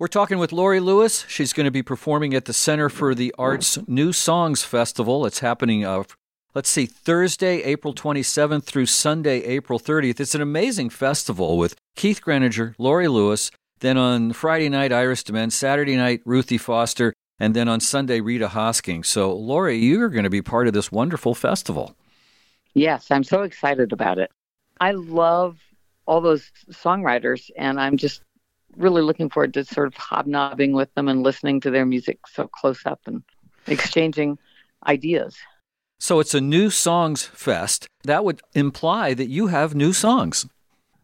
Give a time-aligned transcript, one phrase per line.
[0.00, 1.26] We're talking with Laurie Lewis.
[1.28, 5.26] She's going to be performing at the Center for the Arts New Songs Festival.
[5.26, 6.04] It's happening, uh,
[6.54, 10.18] let's see, Thursday, April 27th through Sunday, April 30th.
[10.18, 13.50] It's an amazing festival with Keith Greninger, Laurie Lewis,
[13.80, 18.48] then on Friday night, Iris DeMent, Saturday night, Ruthie Foster, and then on Sunday, Rita
[18.48, 19.04] Hosking.
[19.04, 21.94] So, Laurie, you're going to be part of this wonderful festival.
[22.72, 24.30] Yes, I'm so excited about it.
[24.80, 25.58] I love
[26.06, 28.22] all those songwriters, and I'm just
[28.76, 32.46] really looking forward to sort of hobnobbing with them and listening to their music so
[32.48, 33.22] close up and
[33.66, 34.38] exchanging
[34.86, 35.36] ideas.
[35.98, 37.86] So it's a new songs fest.
[38.04, 40.46] That would imply that you have new songs.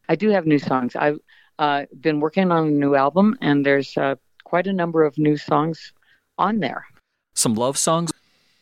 [0.08, 0.96] I do have new songs.
[0.96, 1.18] I've
[1.58, 5.36] uh, been working on a new album, and there's uh, quite a number of new
[5.36, 5.92] songs
[6.38, 6.86] on there.
[7.34, 8.10] Some love songs?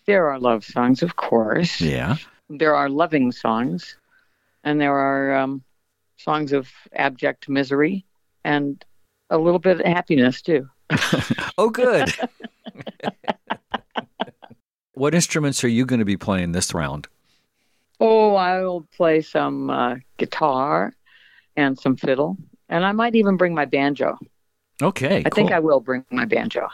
[0.06, 1.80] There are love songs, of course.
[1.80, 2.16] Yeah.
[2.48, 3.97] There are loving songs,
[4.64, 5.62] and there are um,
[6.16, 8.05] songs of abject misery
[8.45, 8.84] and
[9.30, 10.69] a little bit of happiness too.
[11.59, 12.12] oh, good.
[14.94, 17.08] what instruments are you going to be playing this round?
[18.00, 20.92] Oh, I will play some uh, guitar
[21.56, 22.36] and some fiddle,
[22.69, 24.19] and I might even bring my banjo.
[24.83, 25.30] Okay, I cool.
[25.30, 26.69] think I will bring my banjo.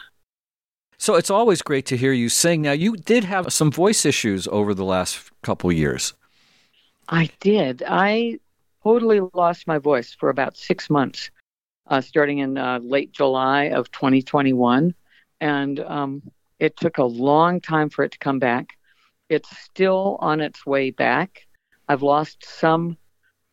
[0.96, 2.62] So it's always great to hear you sing.
[2.62, 6.14] Now, you did have some voice issues over the last couple years.
[7.08, 7.82] I did.
[7.86, 8.38] I
[8.82, 11.30] totally lost my voice for about six months
[11.90, 14.94] uh, starting in uh, late July of 2021.
[15.40, 16.22] And um,
[16.58, 18.78] it took a long time for it to come back.
[19.28, 21.46] It's still on its way back.
[21.88, 22.96] I've lost some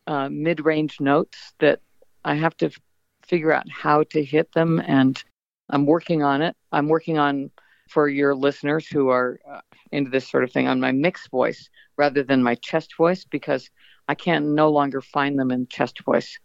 [0.06, 1.82] uh, mid range notes that
[2.24, 2.80] I have to f-
[3.24, 5.22] figure out how to hit them, and
[5.70, 6.56] I'm working on it.
[6.72, 7.52] I'm working on,
[7.90, 11.70] for your listeners who are uh, into this sort of thing, on my mixed voice
[11.98, 13.70] rather than my chest voice because
[14.08, 16.38] I can no longer find them in chest voice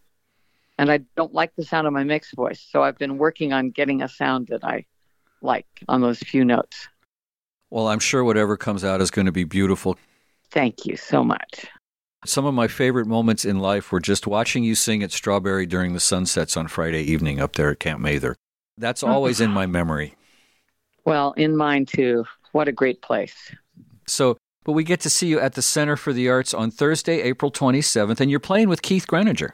[0.78, 2.66] and I don't like the sound of my mixed voice.
[2.68, 4.86] So I've been working on getting a sound that I
[5.40, 6.88] like on those few notes.
[7.70, 9.96] Well, I'm sure whatever comes out is going to be beautiful.
[10.50, 11.66] Thank you so much.
[12.24, 15.92] Some of my favorite moments in life were just watching you sing at Strawberry during
[15.92, 18.36] the sunsets on Friday evening up there at Camp Mather.
[18.78, 19.12] That's uh-huh.
[19.12, 20.14] always in my memory.
[21.04, 22.24] Well, in mine too.
[22.52, 23.34] What a great place.
[24.06, 27.22] So, but we get to see you at the Center for the Arts on Thursday,
[27.22, 29.52] April 27th, and you're playing with Keith Greninger.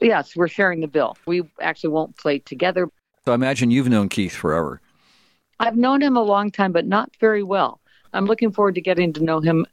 [0.00, 1.16] Yes, we're sharing the bill.
[1.26, 2.88] We actually won't play together.
[3.24, 4.80] So I imagine you've known Keith forever.
[5.58, 7.80] I've known him a long time, but not very well.
[8.12, 9.66] I'm looking forward to getting to know him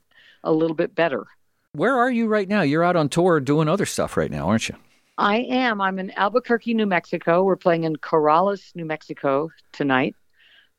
[0.44, 1.26] a little bit better.
[1.74, 2.62] Where are you right now?
[2.62, 4.76] You're out on tour doing other stuff right now, aren't you?
[5.18, 5.82] I am.
[5.82, 7.44] I'm in Albuquerque, New Mexico.
[7.44, 10.16] We're playing in Corrales, New Mexico tonight.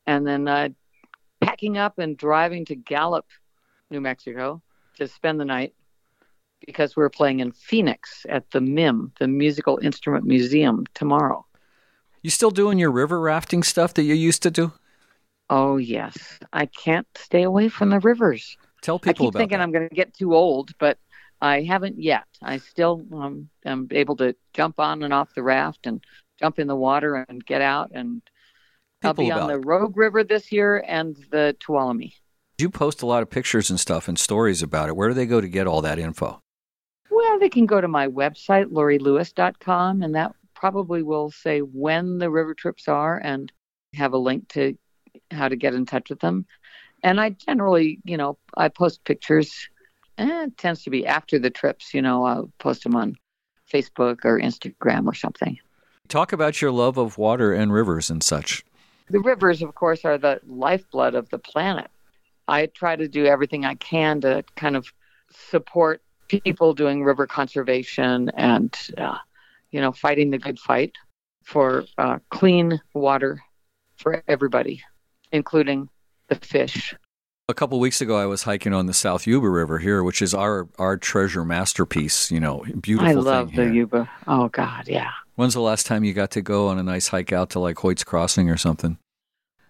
[0.07, 0.69] And then uh,
[1.41, 3.25] packing up and driving to Gallup,
[3.89, 4.61] New Mexico
[4.97, 5.73] to spend the night
[6.65, 11.45] because we're playing in Phoenix at the MIM, the Musical Instrument Museum, tomorrow.
[12.21, 14.73] You still doing your river rafting stuff that you used to do?
[15.49, 18.57] Oh yes, I can't stay away from the rivers.
[18.81, 19.63] Tell people I keep thinking that.
[19.63, 20.97] I'm going to get too old, but
[21.41, 22.23] I haven't yet.
[22.41, 26.03] I still um, am able to jump on and off the raft and
[26.39, 27.91] jump in the water and get out.
[27.93, 28.21] And
[29.01, 32.13] people I'll be on the Rogue River this year and the Tuolumne.
[32.57, 34.95] You post a lot of pictures and stuff and stories about it.
[34.95, 36.41] Where do they go to get all that info?
[37.39, 42.53] They can go to my website, laurielewis.com, and that probably will say when the river
[42.53, 43.51] trips are and
[43.93, 44.77] have a link to
[45.31, 46.45] how to get in touch with them.
[47.03, 49.69] And I generally, you know, I post pictures.
[50.17, 53.15] Eh, it tends to be after the trips, you know, I'll post them on
[53.71, 55.57] Facebook or Instagram or something.
[56.07, 58.63] Talk about your love of water and rivers and such.
[59.09, 61.89] The rivers, of course, are the lifeblood of the planet.
[62.47, 64.91] I try to do everything I can to kind of
[65.31, 69.17] support people doing river conservation and, uh,
[69.71, 70.93] you know, fighting the good fight
[71.43, 73.41] for uh, clean water
[73.97, 74.81] for everybody,
[75.31, 75.89] including
[76.27, 76.95] the fish.
[77.47, 80.33] A couple weeks ago, I was hiking on the South Yuba River here, which is
[80.33, 82.31] our our treasure masterpiece.
[82.31, 83.07] You know, beautiful.
[83.07, 83.71] I love the.
[83.71, 84.09] Yuba.
[84.25, 85.11] Oh God, yeah.
[85.35, 87.77] When's the last time you got to go on a nice hike out to like
[87.77, 88.97] Hoyt's Crossing or something?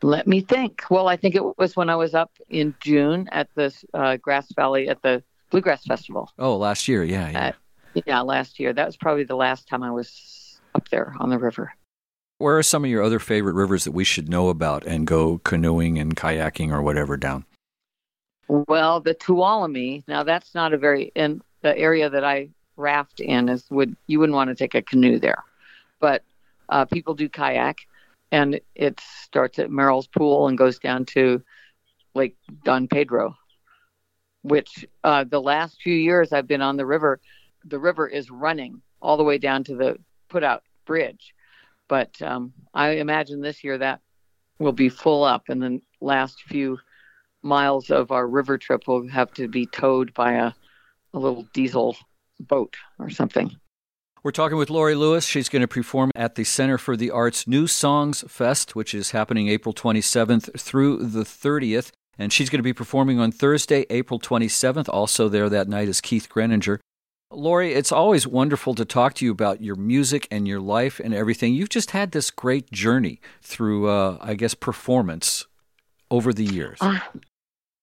[0.01, 0.83] Let me think.
[0.89, 4.47] Well, I think it was when I was up in June at the uh, Grass
[4.55, 6.31] Valley at the Bluegrass Festival.
[6.37, 7.47] Oh, last year, yeah, yeah.
[7.47, 7.51] Uh,
[8.05, 8.73] yeah, last year.
[8.73, 11.73] That was probably the last time I was up there on the river.
[12.37, 15.37] Where are some of your other favorite rivers that we should know about and go
[15.39, 17.45] canoeing and kayaking or whatever down?
[18.47, 20.03] Well, the Tuolumne.
[20.07, 24.19] Now that's not a very in the area that I raft in is would you
[24.19, 25.43] wouldn't want to take a canoe there,
[25.99, 26.23] but
[26.69, 27.77] uh, people do kayak,
[28.31, 31.41] and it starts at Meral's Pool and goes down to
[32.13, 33.37] Lake Don Pedro,
[34.45, 37.19] which uh, the last few years I've been on the river,
[37.63, 39.97] the river is running all the way down to the
[40.29, 41.33] put out bridge.
[41.87, 44.01] But um, I imagine this year that
[44.59, 46.77] will be full up, and the last few
[47.41, 50.51] miles of our river trip will have to be towed by a,
[51.15, 51.97] a little diesel
[52.39, 53.51] boat or something.
[54.21, 55.25] We're talking with Laurie Lewis.
[55.25, 59.11] She's going to perform at the Center for the Arts New Songs Fest, which is
[59.11, 61.91] happening April 27th through the 30th.
[62.17, 64.87] And she's going to be performing on Thursday, April 27th.
[64.89, 66.79] Also, there that night is Keith Greninger.
[67.31, 71.13] Laurie, it's always wonderful to talk to you about your music and your life and
[71.13, 71.53] everything.
[71.53, 75.45] You've just had this great journey through, uh, I guess, performance
[76.09, 76.77] over the years.
[76.81, 76.99] Uh,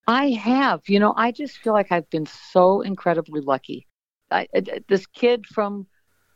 [0.07, 0.81] I have.
[0.89, 3.87] You know, I just feel like I've been so incredibly lucky.
[4.31, 4.49] I,
[4.89, 5.87] this kid from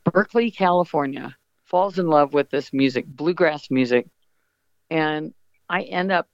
[0.05, 1.35] Berkeley, California,
[1.65, 4.07] falls in love with this music, bluegrass music,
[4.91, 5.33] and
[5.69, 6.29] I end up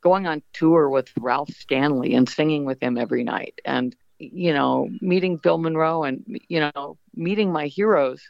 [0.00, 4.88] going on tour with Ralph Stanley and singing with him every night, and you know,
[5.00, 8.22] meeting Bill Monroe and you know, meeting my heroes,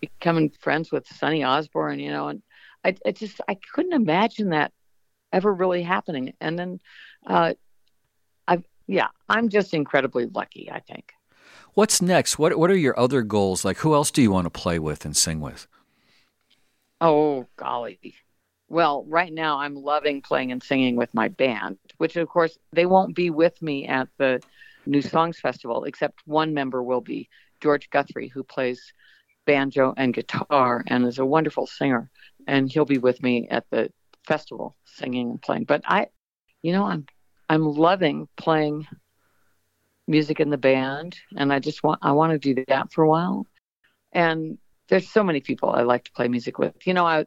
[0.00, 2.42] becoming friends with Sonny Osborne, you know, and
[2.84, 4.72] I, I just I couldn't imagine that
[5.32, 6.80] ever really happening, and then
[7.26, 7.54] uh,
[8.48, 11.12] I've yeah, I'm just incredibly lucky, I think.
[11.74, 12.38] What's next?
[12.38, 13.64] What What are your other goals?
[13.64, 15.66] Like, who else do you want to play with and sing with?
[17.00, 18.14] Oh golly,
[18.70, 22.86] well, right now I'm loving playing and singing with my band, which of course they
[22.86, 24.40] won't be with me at the
[24.86, 27.28] New Songs Festival, except one member will be
[27.60, 28.92] George Guthrie, who plays
[29.44, 32.10] banjo and guitar and is a wonderful singer,
[32.46, 33.92] and he'll be with me at the
[34.26, 35.64] festival singing and playing.
[35.64, 36.06] But I,
[36.62, 37.06] you know, I'm
[37.48, 38.86] I'm loving playing
[40.06, 43.08] music in the band, and I just want I want to do that for a
[43.08, 43.46] while.
[44.12, 44.58] And
[44.88, 46.86] there's so many people I like to play music with.
[46.86, 47.26] You know, I,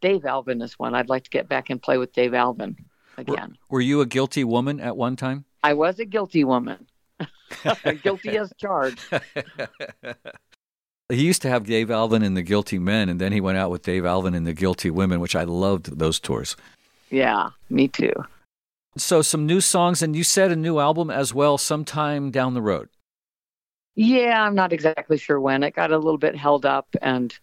[0.00, 0.94] Dave Alvin is one.
[0.94, 2.76] I'd like to get back and play with Dave Alvin
[3.16, 3.56] again.
[3.68, 5.44] Were, were you a guilty woman at one time?
[5.62, 6.86] I was a guilty woman.
[8.02, 9.00] guilty as charged.
[11.10, 13.70] He used to have Dave Alvin and the Guilty Men, and then he went out
[13.70, 16.54] with Dave Alvin and the Guilty Women, which I loved those tours.
[17.08, 18.12] Yeah, me too.
[18.98, 22.60] So, some new songs, and you said a new album as well sometime down the
[22.60, 22.90] road.
[23.94, 25.62] Yeah, I'm not exactly sure when.
[25.62, 27.34] It got a little bit held up, and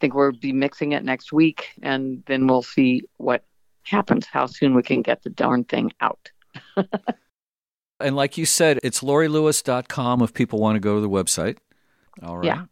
[0.00, 3.44] think we'll be mixing it next week, and then we'll see what
[3.84, 6.30] happens, how soon we can get the darn thing out.
[8.00, 11.58] and like you said, it's laurielewis.com if people want to go to the website.
[12.22, 12.46] All right.
[12.46, 12.64] Yeah.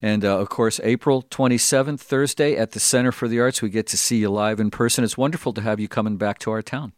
[0.00, 3.88] And uh, of course, April 27th, Thursday, at the Center for the Arts, we get
[3.88, 5.02] to see you live in person.
[5.02, 6.92] It's wonderful to have you coming back to our town.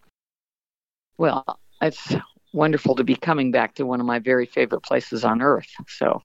[1.17, 1.45] Well,
[1.81, 2.15] it's
[2.53, 5.69] wonderful to be coming back to one of my very favorite places on earth.
[5.89, 6.23] So,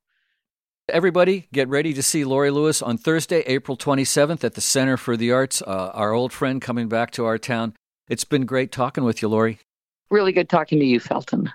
[0.90, 5.18] everybody, get ready to see Laurie Lewis on Thursday, April 27th at the Center for
[5.18, 5.62] the Arts.
[5.62, 7.74] Uh, our old friend coming back to our town.
[8.08, 9.60] It's been great talking with you, Laurie.
[10.10, 11.44] Really good talking to you, Felton.